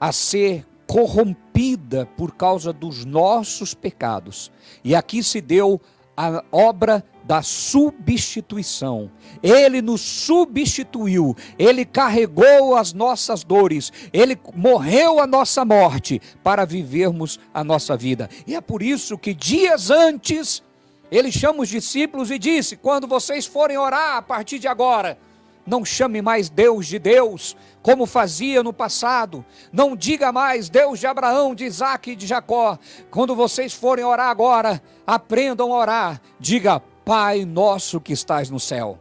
a 0.00 0.10
ser 0.12 0.66
corrompida 0.86 2.06
por 2.16 2.34
causa 2.34 2.72
dos 2.72 3.04
nossos 3.04 3.74
pecados. 3.74 4.50
E 4.82 4.94
aqui 4.94 5.22
se 5.22 5.42
deu 5.42 5.78
a 6.16 6.42
obra 6.50 7.04
da 7.28 7.42
substituição. 7.42 9.10
Ele 9.42 9.82
nos 9.82 10.00
substituiu, 10.00 11.36
ele 11.58 11.84
carregou 11.84 12.74
as 12.74 12.94
nossas 12.94 13.44
dores, 13.44 13.92
ele 14.14 14.40
morreu 14.54 15.20
a 15.20 15.26
nossa 15.26 15.62
morte 15.62 16.22
para 16.42 16.64
vivermos 16.64 17.38
a 17.52 17.62
nossa 17.62 17.94
vida. 17.98 18.30
E 18.46 18.56
é 18.56 18.62
por 18.62 18.82
isso 18.82 19.18
que 19.18 19.34
dias 19.34 19.90
antes 19.90 20.62
ele 21.10 21.30
chama 21.30 21.60
os 21.60 21.68
discípulos 21.68 22.30
e 22.30 22.38
disse: 22.38 22.78
Quando 22.78 23.06
vocês 23.06 23.44
forem 23.44 23.76
orar 23.76 24.16
a 24.16 24.22
partir 24.22 24.58
de 24.58 24.66
agora, 24.66 25.18
não 25.66 25.84
chame 25.84 26.22
mais 26.22 26.48
Deus 26.48 26.86
de 26.86 26.98
Deus, 26.98 27.54
como 27.82 28.06
fazia 28.06 28.62
no 28.62 28.72
passado. 28.72 29.44
Não 29.70 29.94
diga 29.94 30.32
mais 30.32 30.70
Deus 30.70 30.98
de 30.98 31.06
Abraão, 31.06 31.54
de 31.54 31.66
Isaac 31.66 32.10
e 32.10 32.16
de 32.16 32.26
Jacó. 32.26 32.78
Quando 33.10 33.36
vocês 33.36 33.74
forem 33.74 34.02
orar 34.02 34.30
agora, 34.30 34.82
aprendam 35.06 35.74
a 35.74 35.78
orar. 35.78 36.22
Diga, 36.40 36.82
Pai 37.08 37.46
nosso 37.46 38.02
que 38.02 38.12
estás 38.12 38.50
no 38.50 38.60
céu. 38.60 38.98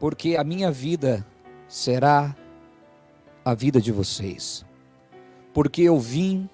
Porque 0.00 0.38
a 0.38 0.42
minha 0.42 0.70
vida 0.70 1.22
será 1.68 2.34
a 3.44 3.52
vida 3.52 3.78
de 3.78 3.92
vocês. 3.92 4.64
Porque 5.52 5.82
eu 5.82 5.98
vim 5.98 6.48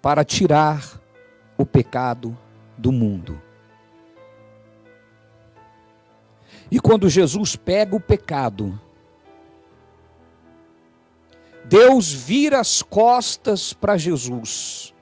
para 0.00 0.24
tirar 0.24 0.98
o 1.58 1.66
pecado 1.66 2.34
do 2.78 2.90
mundo. 2.90 3.38
E 6.70 6.80
quando 6.80 7.10
Jesus 7.10 7.56
pega 7.56 7.94
o 7.94 8.00
pecado, 8.00 8.80
Deus 11.66 12.10
vira 12.10 12.58
as 12.58 12.80
costas 12.80 13.74
para 13.74 13.98
Jesus, 13.98 14.94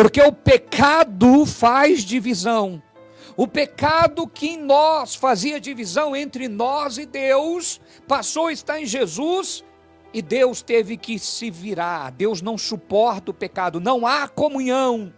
porque 0.00 0.22
o 0.22 0.30
pecado 0.30 1.44
faz 1.44 2.04
divisão. 2.04 2.80
O 3.36 3.48
pecado 3.48 4.28
que 4.28 4.50
em 4.50 4.56
nós 4.56 5.16
fazia 5.16 5.60
divisão 5.60 6.14
entre 6.14 6.46
nós 6.46 6.98
e 6.98 7.04
Deus, 7.04 7.80
passou 8.06 8.46
a 8.46 8.52
estar 8.52 8.80
em 8.80 8.86
Jesus 8.86 9.64
e 10.14 10.22
Deus 10.22 10.62
teve 10.62 10.96
que 10.96 11.18
se 11.18 11.50
virar. 11.50 12.12
Deus 12.12 12.40
não 12.40 12.56
suporta 12.56 13.32
o 13.32 13.34
pecado, 13.34 13.80
não 13.80 14.06
há 14.06 14.28
comunhão. 14.28 15.12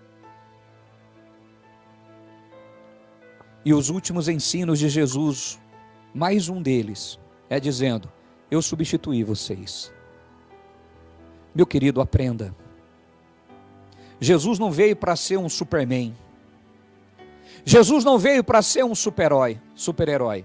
E 3.63 3.75
os 3.75 3.91
últimos 3.91 4.31
ensinos 4.31 4.79
de 4.79 4.89
Jesus, 4.89 5.61
mais 6.15 6.49
um 6.49 6.63
deles, 6.63 7.21
é 7.51 7.61
dizendo: 7.61 8.11
Eu 8.51 8.63
substituí 8.63 9.23
vocês. 9.25 9.93
Meu 11.55 11.67
querido, 11.67 12.01
aprenda. 12.01 12.57
Jesus 14.21 14.59
não 14.59 14.71
veio 14.71 14.95
para 14.95 15.17
ser 15.17 15.39
um 15.39 15.49
superman. 15.49 16.15
Jesus 17.65 18.05
não 18.05 18.19
veio 18.19 18.45
para 18.45 18.63
ser 18.63 18.85
um 18.85 18.95
super-herói, 18.95 19.59
super-herói. 19.75 20.45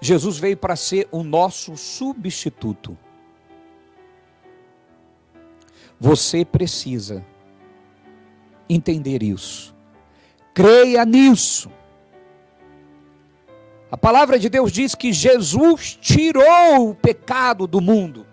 Jesus 0.00 0.38
veio 0.38 0.56
para 0.56 0.76
ser 0.76 1.08
o 1.10 1.22
nosso 1.22 1.76
substituto. 1.76 2.96
Você 5.98 6.44
precisa 6.44 7.24
entender 8.68 9.22
isso. 9.22 9.74
Creia 10.52 11.04
nisso. 11.04 11.70
A 13.90 13.96
palavra 13.96 14.38
de 14.38 14.48
Deus 14.48 14.72
diz 14.72 14.94
que 14.94 15.12
Jesus 15.12 15.96
tirou 16.00 16.90
o 16.90 16.94
pecado 16.94 17.66
do 17.66 17.80
mundo. 17.80 18.26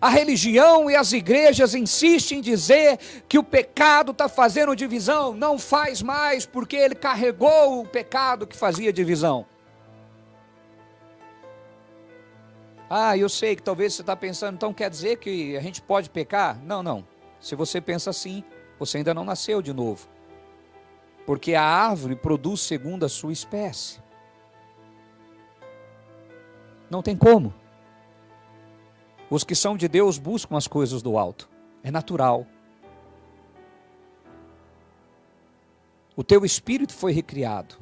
A 0.00 0.08
religião 0.08 0.88
e 0.88 0.94
as 0.94 1.12
igrejas 1.12 1.74
insistem 1.74 2.38
em 2.38 2.40
dizer 2.40 2.98
que 3.28 3.38
o 3.38 3.42
pecado 3.42 4.12
está 4.12 4.28
fazendo 4.28 4.76
divisão. 4.76 5.34
Não 5.34 5.58
faz 5.58 6.00
mais, 6.00 6.46
porque 6.46 6.76
ele 6.76 6.94
carregou 6.94 7.80
o 7.80 7.86
pecado 7.86 8.46
que 8.46 8.56
fazia 8.56 8.92
divisão. 8.92 9.44
Ah, 12.88 13.16
eu 13.16 13.28
sei 13.28 13.54
que 13.54 13.62
talvez 13.62 13.94
você 13.94 14.02
está 14.02 14.16
pensando, 14.16 14.54
então 14.54 14.72
quer 14.72 14.88
dizer 14.88 15.18
que 15.18 15.56
a 15.56 15.60
gente 15.60 15.82
pode 15.82 16.08
pecar? 16.08 16.58
Não, 16.64 16.82
não. 16.82 17.04
Se 17.40 17.54
você 17.54 17.80
pensa 17.80 18.10
assim, 18.10 18.42
você 18.78 18.98
ainda 18.98 19.12
não 19.12 19.24
nasceu 19.24 19.60
de 19.60 19.72
novo. 19.72 20.08
Porque 21.26 21.54
a 21.54 21.62
árvore 21.62 22.16
produz 22.16 22.60
segundo 22.60 23.04
a 23.04 23.08
sua 23.08 23.32
espécie. 23.32 24.00
Não 26.88 27.02
tem 27.02 27.16
como. 27.16 27.52
Os 29.30 29.44
que 29.44 29.54
são 29.54 29.76
de 29.76 29.88
Deus 29.88 30.18
buscam 30.18 30.56
as 30.56 30.66
coisas 30.66 31.02
do 31.02 31.18
alto. 31.18 31.48
É 31.82 31.90
natural. 31.90 32.46
O 36.16 36.24
teu 36.24 36.44
espírito 36.44 36.92
foi 36.92 37.12
recriado. 37.12 37.76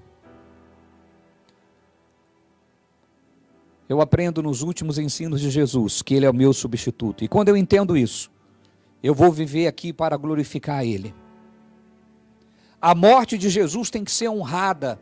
Eu 3.89 4.01
aprendo 4.01 4.43
nos 4.43 4.63
últimos 4.63 4.99
ensinos 4.99 5.41
de 5.41 5.49
Jesus 5.49 6.03
que 6.03 6.15
Ele 6.15 6.27
é 6.27 6.31
o 6.31 6.35
meu 6.35 6.53
substituto. 6.53 7.23
E 7.23 7.29
quando 7.29 7.49
eu 7.49 7.57
entendo 7.57 7.97
isso, 7.97 8.31
eu 9.03 9.15
vou 9.15 9.31
viver 9.31 9.69
aqui 9.69 9.93
para 9.93 10.17
glorificar 10.17 10.85
Ele. 10.85 11.15
A 12.83 12.95
morte 12.95 13.39
de 13.39 13.49
Jesus 13.49 13.89
tem 13.89 14.05
que 14.05 14.11
ser 14.11 14.29
honrada. 14.29 15.01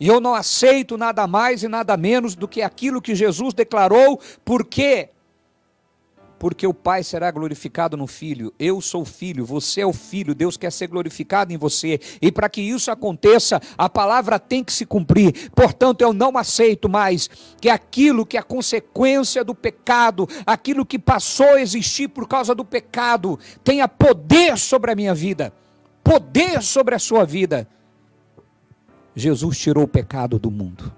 E 0.00 0.08
eu 0.08 0.20
não 0.20 0.34
aceito 0.34 0.96
nada 0.96 1.26
mais 1.26 1.62
e 1.62 1.68
nada 1.68 1.96
menos 1.96 2.34
do 2.34 2.48
que 2.48 2.62
aquilo 2.62 3.00
que 3.00 3.14
Jesus 3.14 3.54
declarou, 3.54 4.20
porque 4.44 5.10
porque 6.46 6.64
o 6.64 6.72
Pai 6.72 7.02
será 7.02 7.28
glorificado 7.32 7.96
no 7.96 8.06
Filho. 8.06 8.54
Eu 8.56 8.80
sou 8.80 9.04
filho, 9.04 9.44
você 9.44 9.80
é 9.80 9.86
o 9.86 9.92
filho, 9.92 10.32
Deus 10.32 10.56
quer 10.56 10.70
ser 10.70 10.86
glorificado 10.86 11.52
em 11.52 11.56
você. 11.56 11.98
E 12.22 12.30
para 12.30 12.48
que 12.48 12.60
isso 12.60 12.88
aconteça, 12.88 13.60
a 13.76 13.88
palavra 13.88 14.38
tem 14.38 14.62
que 14.62 14.72
se 14.72 14.86
cumprir. 14.86 15.50
Portanto, 15.50 16.02
eu 16.02 16.12
não 16.12 16.38
aceito 16.38 16.88
mais 16.88 17.28
que 17.60 17.68
aquilo 17.68 18.24
que 18.24 18.36
é 18.36 18.40
a 18.40 18.44
consequência 18.44 19.42
do 19.42 19.56
pecado, 19.56 20.28
aquilo 20.46 20.86
que 20.86 21.00
passou 21.00 21.54
a 21.54 21.60
existir 21.60 22.06
por 22.06 22.28
causa 22.28 22.54
do 22.54 22.64
pecado, 22.64 23.36
tenha 23.64 23.88
poder 23.88 24.56
sobre 24.56 24.92
a 24.92 24.94
minha 24.94 25.16
vida, 25.16 25.52
poder 26.04 26.62
sobre 26.62 26.94
a 26.94 27.00
sua 27.00 27.24
vida. 27.24 27.66
Jesus 29.16 29.58
tirou 29.58 29.82
o 29.82 29.88
pecado 29.88 30.38
do 30.38 30.52
mundo. 30.52 30.94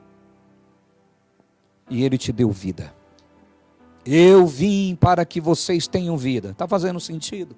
E 1.89 2.05
ele 2.05 2.19
te 2.19 2.33
deu 2.33 2.51
vida. 2.51 2.98
Eu 4.11 4.47
vim 4.47 4.97
para 4.97 5.23
que 5.27 5.39
vocês 5.39 5.87
tenham 5.87 6.17
vida. 6.17 6.53
Está 6.53 6.67
fazendo 6.67 6.99
sentido? 6.99 7.55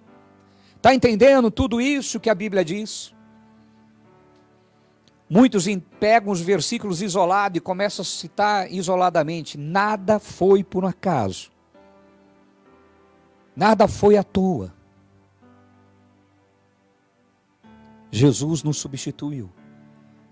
Está 0.74 0.92
entendendo 0.92 1.48
tudo 1.48 1.80
isso 1.80 2.18
que 2.18 2.28
a 2.28 2.34
Bíblia 2.34 2.64
diz? 2.64 3.14
Muitos 5.28 5.66
pegam 6.00 6.32
os 6.32 6.40
versículos 6.40 7.00
isolados 7.02 7.58
e 7.58 7.60
começam 7.60 8.02
a 8.02 8.04
citar 8.04 8.72
isoladamente. 8.72 9.56
Nada 9.56 10.18
foi 10.18 10.64
por 10.64 10.82
um 10.82 10.88
acaso. 10.88 11.52
Nada 13.54 13.86
foi 13.86 14.16
à 14.16 14.24
toa. 14.24 14.74
Jesus 18.10 18.64
nos 18.64 18.78
substituiu. 18.78 19.48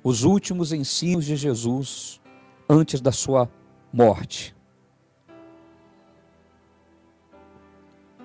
Os 0.02 0.24
últimos 0.24 0.72
ensinos 0.72 1.26
de 1.26 1.36
Jesus 1.36 2.20
antes 2.68 3.00
da 3.00 3.12
sua 3.12 3.48
morte. 3.92 4.57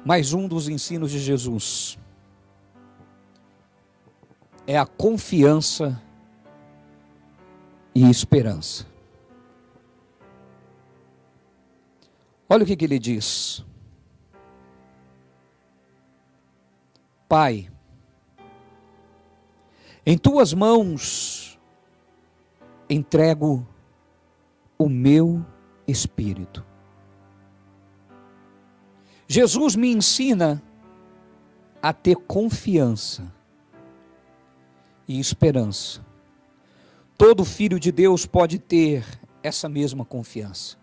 Mais 0.06 0.34
um 0.34 0.48
dos 0.48 0.68
ensinos 0.68 1.12
de 1.12 1.20
Jesus 1.20 1.98
é 4.68 4.78
a 4.78 4.86
confiança 4.86 6.02
e 7.96 8.10
esperança. 8.10 8.86
Olha 12.50 12.64
o 12.64 12.66
que, 12.66 12.76
que 12.76 12.86
ele 12.86 13.00
diz. 13.00 13.66
Pai, 17.28 17.70
em 20.06 20.18
tuas 20.18 20.54
mãos 20.54 21.60
entrego 22.90 23.66
o 24.78 24.90
meu 24.90 25.46
espírito. 25.88 26.64
Jesus 29.28 29.76
me 29.76 29.92
ensina 29.92 30.62
a 31.82 31.92
ter 31.92 32.16
confiança 32.16 33.32
e 35.08 35.20
esperança. 35.20 36.06
Todo 37.18 37.46
filho 37.46 37.80
de 37.80 37.92
Deus 37.92 38.26
pode 38.26 38.60
ter 38.60 39.06
essa 39.42 39.68
mesma 39.68 40.06
confiança. 40.06 40.78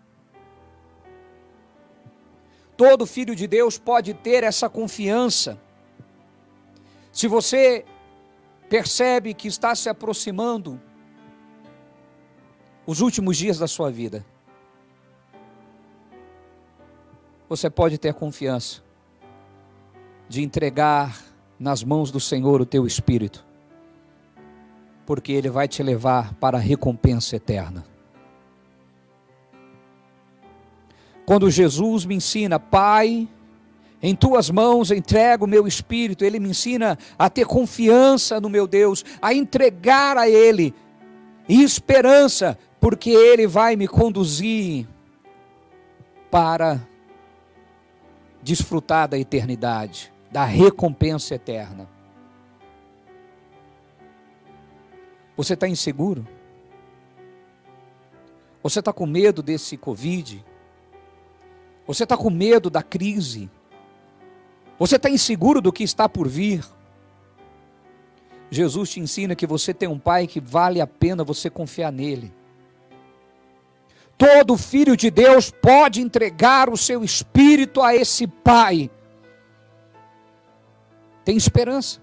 Todo 2.77 3.05
filho 3.05 3.35
de 3.35 3.47
Deus 3.47 3.77
pode 3.77 4.13
ter 4.13 4.43
essa 4.43 4.69
confiança. 4.69 5.59
Se 7.11 7.27
você 7.27 7.85
percebe 8.69 9.33
que 9.33 9.47
está 9.47 9.75
se 9.75 9.89
aproximando 9.89 10.81
os 12.85 13.01
últimos 13.01 13.37
dias 13.37 13.59
da 13.59 13.67
sua 13.67 13.91
vida, 13.91 14.25
você 17.51 17.69
pode 17.69 17.97
ter 17.97 18.13
confiança 18.13 18.81
de 20.29 20.41
entregar 20.41 21.21
nas 21.59 21.83
mãos 21.83 22.09
do 22.09 22.17
Senhor 22.17 22.61
o 22.61 22.65
teu 22.65 22.87
espírito, 22.87 23.45
porque 25.05 25.33
Ele 25.33 25.49
vai 25.49 25.67
te 25.67 25.83
levar 25.83 26.33
para 26.35 26.57
a 26.57 26.61
recompensa 26.61 27.35
eterna. 27.35 27.83
Quando 31.25 31.51
Jesus 31.51 32.05
me 32.05 32.15
ensina, 32.15 32.57
Pai, 32.57 33.27
em 34.01 34.15
tuas 34.15 34.49
mãos 34.49 34.89
entrego 34.89 35.43
o 35.43 35.49
meu 35.49 35.67
espírito, 35.67 36.23
Ele 36.23 36.39
me 36.39 36.51
ensina 36.51 36.97
a 37.19 37.29
ter 37.29 37.45
confiança 37.45 38.39
no 38.39 38.47
meu 38.47 38.65
Deus, 38.65 39.03
a 39.21 39.33
entregar 39.33 40.15
a 40.17 40.29
Ele, 40.29 40.73
e 41.49 41.61
esperança, 41.61 42.57
porque 42.79 43.09
Ele 43.09 43.45
vai 43.45 43.75
me 43.75 43.89
conduzir 43.89 44.87
para 46.31 46.89
desfrutar 48.41 49.07
da 49.07 49.17
eternidade 49.17 50.11
da 50.31 50.45
recompensa 50.45 51.35
eterna. 51.35 51.87
Você 55.35 55.53
está 55.53 55.67
inseguro? 55.67 56.25
Você 58.63 58.79
está 58.79 58.93
com 58.93 59.05
medo 59.05 59.43
desse 59.43 59.75
Covid? 59.75 60.43
Você 61.85 62.03
está 62.03 62.15
com 62.15 62.29
medo 62.29 62.69
da 62.69 62.81
crise? 62.81 63.49
Você 64.79 64.95
está 64.95 65.09
inseguro 65.09 65.61
do 65.61 65.73
que 65.73 65.83
está 65.83 66.07
por 66.07 66.27
vir? 66.27 66.63
Jesus 68.49 68.91
te 68.91 68.99
ensina 68.99 69.35
que 69.35 69.47
você 69.47 69.73
tem 69.73 69.89
um 69.89 69.99
pai 69.99 70.27
que 70.27 70.39
vale 70.39 70.79
a 70.79 70.87
pena 70.87 71.23
você 71.23 71.49
confiar 71.49 71.91
nele. 71.91 72.31
Todo 74.21 74.55
filho 74.55 74.95
de 74.95 75.09
Deus 75.09 75.49
pode 75.49 75.99
entregar 75.99 76.69
o 76.69 76.77
seu 76.77 77.03
espírito 77.03 77.81
a 77.81 77.95
esse 77.95 78.27
pai 78.27 78.91
tem 81.23 81.37
esperança. 81.37 82.01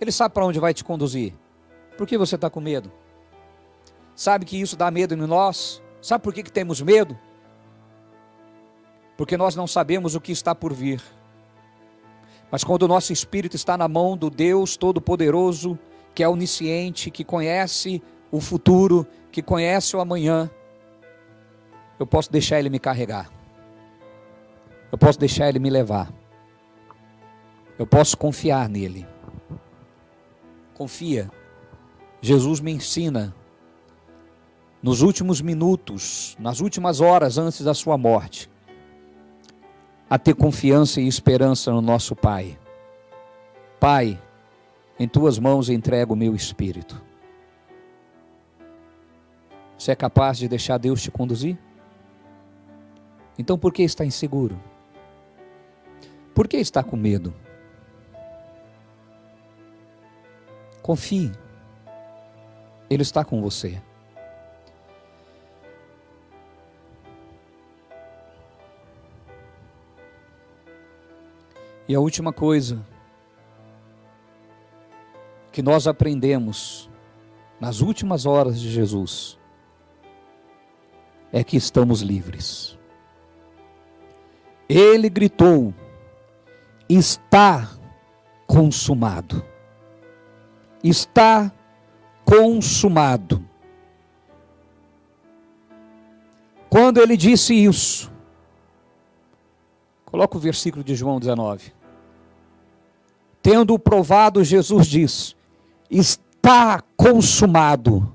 Ele 0.00 0.10
sabe 0.10 0.34
para 0.34 0.44
onde 0.44 0.58
vai 0.58 0.74
te 0.74 0.84
conduzir. 0.84 1.32
Por 1.96 2.06
que 2.06 2.18
você 2.18 2.34
está 2.34 2.50
com 2.50 2.60
medo? 2.60 2.90
Sabe 4.14 4.44
que 4.44 4.60
isso 4.60 4.76
dá 4.76 4.90
medo 4.90 5.14
em 5.14 5.18
nós? 5.18 5.82
Sabe 6.00 6.24
por 6.24 6.34
que, 6.34 6.42
que 6.42 6.52
temos 6.52 6.80
medo? 6.80 7.18
Porque 9.16 9.36
nós 9.36 9.54
não 9.54 9.66
sabemos 9.66 10.14
o 10.14 10.20
que 10.20 10.32
está 10.32 10.54
por 10.54 10.72
vir. 10.72 11.00
Mas 12.50 12.64
quando 12.64 12.82
o 12.82 12.88
nosso 12.88 13.12
espírito 13.12 13.56
está 13.56 13.78
na 13.78 13.88
mão 13.88 14.16
do 14.16 14.28
Deus 14.28 14.76
Todo-Poderoso, 14.76 15.78
que 16.14 16.22
é 16.22 16.28
onisciente, 16.28 17.10
que 17.10 17.24
conhece 17.24 18.02
o 18.32 18.40
futuro, 18.40 19.06
que 19.30 19.42
conhece 19.42 19.94
o 19.94 20.00
amanhã, 20.00 20.50
eu 22.00 22.06
posso 22.06 22.32
deixar 22.32 22.58
Ele 22.58 22.70
me 22.70 22.78
carregar. 22.78 23.30
Eu 24.90 24.96
posso 24.96 25.20
deixar 25.20 25.50
Ele 25.50 25.58
me 25.58 25.68
levar. 25.68 26.10
Eu 27.78 27.86
posso 27.86 28.16
confiar 28.16 28.68
nele. 28.68 29.06
Confia. 30.74 31.30
Jesus 32.22 32.58
me 32.60 32.72
ensina 32.72 33.34
nos 34.82 35.02
últimos 35.02 35.40
minutos, 35.40 36.36
nas 36.40 36.60
últimas 36.60 37.00
horas 37.00 37.36
antes 37.36 37.62
da 37.62 37.74
sua 37.74 37.98
morte, 37.98 38.50
a 40.08 40.18
ter 40.18 40.34
confiança 40.34 41.00
e 41.00 41.06
esperança 41.06 41.70
no 41.70 41.80
nosso 41.80 42.16
Pai. 42.16 42.58
Pai, 43.78 44.20
em 44.98 45.06
tuas 45.06 45.38
mãos 45.38 45.68
entrego 45.68 46.14
o 46.14 46.16
meu 46.16 46.34
espírito. 46.34 47.11
Você 49.82 49.90
é 49.90 49.96
capaz 49.96 50.38
de 50.38 50.46
deixar 50.46 50.78
Deus 50.78 51.02
te 51.02 51.10
conduzir? 51.10 51.58
Então 53.36 53.58
por 53.58 53.72
que 53.72 53.82
está 53.82 54.04
inseguro? 54.04 54.56
Por 56.32 56.46
que 56.46 56.56
está 56.56 56.84
com 56.84 56.96
medo? 56.96 57.34
Confie. 60.82 61.32
Ele 62.88 63.02
está 63.02 63.24
com 63.24 63.42
você. 63.42 63.82
E 71.88 71.94
a 71.96 71.98
última 71.98 72.32
coisa 72.32 72.86
que 75.50 75.60
nós 75.60 75.88
aprendemos 75.88 76.88
nas 77.58 77.80
últimas 77.80 78.26
horas 78.26 78.60
de 78.60 78.70
Jesus 78.70 79.41
é 81.32 81.42
que 81.42 81.56
estamos 81.56 82.00
livres. 82.02 82.78
Ele 84.68 85.08
gritou: 85.08 85.74
Está 86.88 87.70
consumado 88.46 89.44
está 90.82 91.52
consumado. 92.24 93.44
Quando 96.68 96.98
ele 96.98 97.16
disse 97.16 97.54
isso, 97.54 98.10
coloca 100.06 100.36
o 100.36 100.40
versículo 100.40 100.82
de 100.82 100.94
João 100.94 101.20
19. 101.20 101.72
Tendo 103.42 103.78
provado, 103.78 104.42
Jesus 104.42 104.86
diz: 104.86 105.36
Está 105.90 106.82
consumado. 106.96 108.10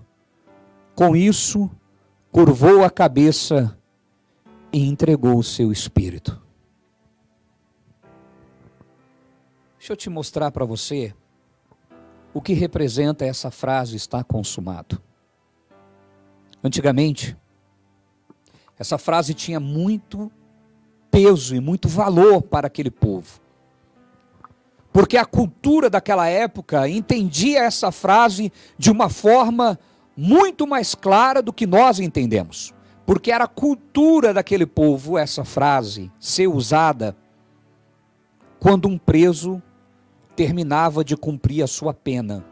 Com 0.96 1.16
isso, 1.16 1.70
curvou 2.38 2.84
a 2.84 2.90
cabeça 2.92 3.76
e 4.72 4.88
entregou 4.88 5.40
o 5.40 5.44
seu 5.44 5.72
espírito. 5.72 6.40
Deixa 9.80 9.94
eu 9.94 9.98
te 9.98 10.08
mostrar 10.08 10.52
para 10.52 10.64
você 10.64 11.16
o 12.36 12.40
que 12.40 12.54
representa 12.54 13.26
essa 13.26 13.50
frase 13.50 13.96
está 13.96 14.24
consumado. 14.24 15.02
Antigamente, 16.64 17.36
essa 18.78 19.00
frase 19.00 19.34
tinha 19.34 19.60
muito 19.60 20.32
peso 21.10 21.56
e 21.56 21.60
muito 21.60 21.90
valor 21.90 22.44
para 22.44 22.68
aquele 22.68 22.92
povo. 22.92 23.42
Porque 24.94 25.18
a 25.18 25.26
cultura 25.26 25.90
daquela 25.90 26.28
época 26.28 26.88
entendia 26.88 27.64
essa 27.64 27.92
frase 27.92 28.54
de 28.78 28.92
uma 28.92 29.10
forma 29.10 29.80
muito 30.18 30.66
mais 30.66 30.96
clara 30.96 31.44
do 31.44 31.54
que 31.54 31.68
nós 31.68 32.00
entendemos. 32.00 32.74
Porque 33.06 33.32
era 33.32 33.48
cultura 33.48 34.34
daquele 34.34 34.66
povo 34.66 35.18
essa 35.18 35.46
frase 35.46 36.12
ser 36.20 36.48
usada 36.48 37.16
quando 38.60 38.88
um 38.88 38.98
preso 38.98 39.62
terminava 40.36 41.06
de 41.06 41.16
cumprir 41.16 41.64
a 41.64 41.68
sua 41.68 41.94
pena. 41.94 42.44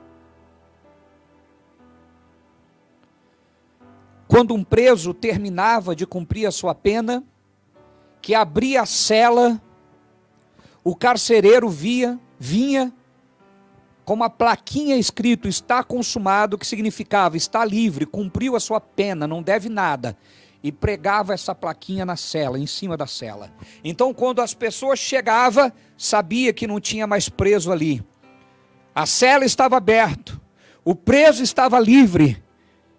Quando 4.27 4.53
um 4.53 4.63
preso 4.63 5.13
terminava 5.13 5.95
de 5.95 6.05
cumprir 6.05 6.45
a 6.45 6.51
sua 6.51 6.73
pena, 6.73 7.23
que 8.21 8.33
abria 8.33 8.81
a 8.81 8.85
cela, 8.85 9.61
o 10.83 10.95
carcereiro 10.95 11.69
via, 11.69 12.19
vinha 12.39 12.93
com 14.05 14.13
uma 14.13 14.29
plaquinha 14.29 14.95
escrito 14.95 15.47
está 15.47 15.83
consumado, 15.83 16.57
que 16.57 16.67
significava 16.67 17.35
está 17.35 17.65
livre, 17.65 18.05
cumpriu 18.05 18.55
a 18.55 18.59
sua 18.59 18.79
pena, 18.79 19.27
não 19.27 19.41
deve 19.41 19.67
nada 19.67 20.15
e 20.63 20.71
pregava 20.71 21.33
essa 21.33 21.53
plaquinha 21.53 22.05
na 22.05 22.15
cela, 22.15 22.57
em 22.57 22.65
cima 22.65 22.95
da 22.95 23.05
cela. 23.05 23.51
Então, 23.83 24.13
quando 24.13 24.41
as 24.41 24.53
pessoas 24.53 24.97
chegavam, 24.99 25.71
sabia 25.97 26.53
que 26.53 26.65
não 26.65 26.79
tinha 26.79 27.05
mais 27.05 27.29
preso 27.29 27.71
ali. 27.71 28.03
A 28.93 29.05
cela 29.05 29.45
estava 29.45 29.77
aberta, 29.77 30.39
o 30.83 30.95
preso 30.95 31.43
estava 31.43 31.79
livre, 31.79 32.43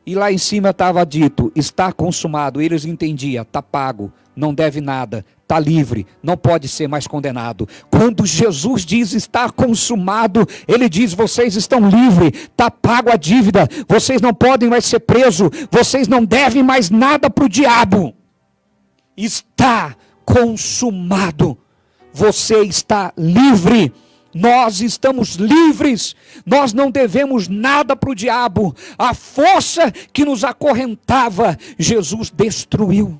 e 0.06 0.14
lá 0.14 0.32
em 0.32 0.38
cima 0.38 0.70
estava 0.70 1.04
dito: 1.04 1.50
está 1.54 1.92
consumado. 1.92 2.62
Eles 2.62 2.84
entendiam, 2.84 3.42
está 3.42 3.60
pago, 3.60 4.12
não 4.36 4.54
deve 4.54 4.80
nada, 4.80 5.24
está 5.42 5.58
livre, 5.58 6.06
não 6.22 6.36
pode 6.36 6.68
ser 6.68 6.86
mais 6.86 7.06
condenado. 7.06 7.68
Quando 7.90 8.24
Jesus 8.24 8.86
diz 8.86 9.12
está 9.12 9.50
consumado, 9.50 10.46
ele 10.68 10.88
diz: 10.88 11.12
vocês 11.12 11.56
estão 11.56 11.88
livres, 11.88 12.44
está 12.44 12.70
pago 12.70 13.10
a 13.10 13.16
dívida, 13.16 13.68
vocês 13.88 14.22
não 14.22 14.32
podem 14.32 14.68
mais 14.68 14.84
ser 14.84 15.00
presos, 15.00 15.50
vocês 15.70 16.06
não 16.06 16.24
devem 16.24 16.62
mais 16.62 16.88
nada 16.88 17.28
para 17.28 17.44
o 17.44 17.48
diabo. 17.48 18.14
Está 19.16 19.96
consumado. 20.24 21.58
Você 22.12 22.62
está 22.62 23.12
livre. 23.16 23.92
Nós 24.38 24.82
estamos 24.82 25.36
livres, 25.36 26.14
nós 26.44 26.74
não 26.74 26.90
devemos 26.90 27.48
nada 27.48 27.96
para 27.96 28.10
o 28.10 28.14
diabo. 28.14 28.76
A 28.98 29.14
força 29.14 29.90
que 29.90 30.26
nos 30.26 30.44
acorrentava, 30.44 31.56
Jesus 31.78 32.28
destruiu. 32.28 33.18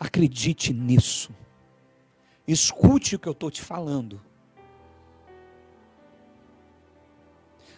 Acredite 0.00 0.72
nisso. 0.72 1.30
Escute 2.48 3.16
o 3.16 3.18
que 3.18 3.28
eu 3.28 3.32
estou 3.32 3.50
te 3.50 3.60
falando. 3.60 4.18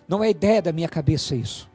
Não 0.07 0.23
é 0.23 0.31
ideia 0.31 0.62
da 0.62 0.71
minha 0.71 0.88
cabeça 0.88 1.35
isso. 1.35 1.69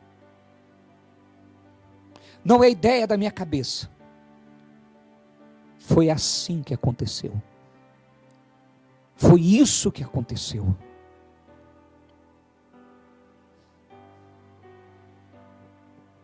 Não 2.46 2.64
é 2.64 2.70
ideia 2.70 3.06
da 3.06 3.18
minha 3.18 3.32
cabeça. 3.32 3.93
Foi 5.84 6.10
assim 6.10 6.64
que 6.64 6.74
aconteceu. 6.74 7.34
Foi 9.18 9.42
isso 9.42 9.92
que 9.92 10.02
aconteceu. 10.02 10.74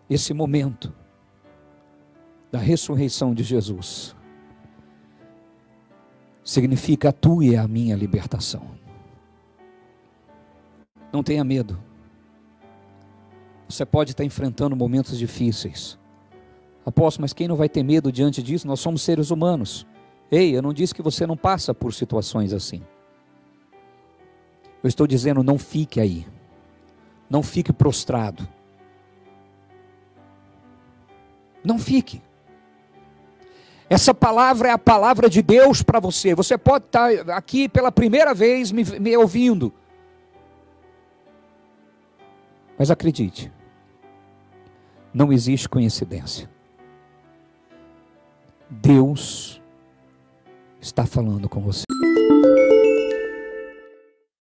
Esse 0.10 0.34
momento 0.34 0.96
da 2.50 2.58
ressurreição 2.58 3.34
de 3.34 3.44
Jesus 3.44 4.16
significa 6.42 7.10
a 7.10 7.12
tua 7.12 7.44
e 7.44 7.58
a 7.58 7.68
minha 7.68 7.98
libertação. 7.98 8.66
Não 11.12 11.22
tenha 11.22 11.44
medo. 11.44 11.84
Você 13.68 13.86
pode 13.86 14.12
estar 14.12 14.24
enfrentando 14.24 14.74
momentos 14.74 15.20
difíceis. 15.20 15.99
Apóstolo, 16.86 17.24
mas 17.24 17.34
quem 17.34 17.48
não 17.48 17.56
vai 17.56 17.70
ter 17.70 17.84
medo 17.84 18.12
diante 18.12 18.42
disso? 18.42 18.68
Nós 18.68 18.80
somos 18.80 19.02
seres 19.02 19.32
humanos. 19.32 19.86
Ei, 20.32 20.56
eu 20.56 20.62
não 20.62 20.74
disse 20.74 20.94
que 20.94 21.02
você 21.02 21.26
não 21.26 21.38
passa 21.38 21.74
por 21.74 21.94
situações 21.94 22.54
assim. 22.54 22.82
Eu 24.82 24.88
estou 24.88 25.06
dizendo, 25.06 25.44
não 25.44 25.58
fique 25.58 26.00
aí. 26.00 26.26
Não 27.30 27.44
fique 27.44 27.74
prostrado. 27.74 28.48
Não 31.64 31.78
fique. 31.78 32.22
Essa 33.90 34.14
palavra 34.14 34.70
é 34.70 34.72
a 34.72 34.78
palavra 34.78 35.30
de 35.30 35.42
Deus 35.42 35.82
para 35.82 36.00
você. 36.00 36.36
Você 36.36 36.58
pode 36.58 36.86
estar 36.86 37.10
aqui 37.32 37.68
pela 37.68 37.92
primeira 37.92 38.34
vez 38.34 38.72
me, 38.72 38.84
me 38.84 39.18
ouvindo. 39.18 39.74
Mas 42.78 42.90
acredite, 42.90 43.52
não 45.14 45.34
existe 45.34 45.68
coincidência. 45.68 46.50
Deus 48.70 49.60
está 50.80 51.06
falando 51.06 51.50
com 51.50 51.60
você. 51.60 51.84